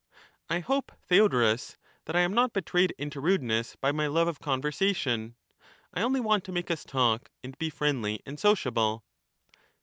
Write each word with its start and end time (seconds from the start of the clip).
I 0.49 0.61
hope, 0.61 0.91
Theodorus, 1.05 1.77
that 2.05 2.15
I 2.15 2.21
am 2.21 2.33
not 2.33 2.53
betrayed 2.53 2.89
into 2.97 3.21
rudeness 3.21 3.75
by 3.75 3.91
my 3.91 4.07
love 4.07 4.27
of 4.27 4.39
con 4.39 4.59
versation? 4.59 5.35
I 5.93 6.01
only 6.01 6.19
want 6.19 6.43
to 6.45 6.51
make 6.51 6.71
us 6.71 6.83
talk 6.83 7.29
and 7.43 7.55
be 7.59 7.69
friendly 7.69 8.19
and 8.25 8.39
sociable. 8.39 9.03